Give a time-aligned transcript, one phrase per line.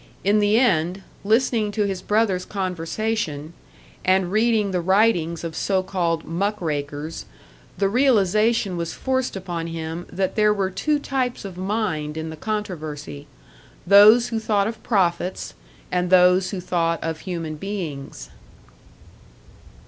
[0.23, 3.53] In the end, listening to his brother's conversation,
[4.03, 7.25] and reading the writings of so called "muck rakers,"
[7.77, 12.35] the realisation was forced upon him that there were two types of mind in the
[12.35, 13.27] controversy
[13.85, 15.53] those who thought of profits,
[15.91, 18.31] and those who thought of human beings.